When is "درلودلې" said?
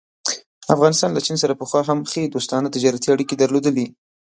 3.37-3.85